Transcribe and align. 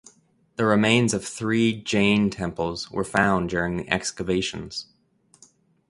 The 0.55 0.65
remains 0.65 1.13
of 1.13 1.23
three 1.23 1.79
Jain 1.79 2.31
temples 2.31 2.89
were 2.89 3.03
found 3.03 3.51
during 3.51 3.77
the 3.77 3.87
excavations. 3.87 4.87